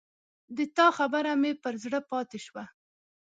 د 0.57 0.59
تا 0.75 0.87
خبره 0.97 1.31
مې 1.41 1.51
پر 1.63 1.73
زړه 1.83 1.99
پاته 2.09 2.37
شوه 2.45 2.63